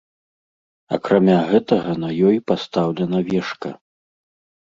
[0.95, 3.69] Акрамя гэтага, на ёй пастаўлена вежка.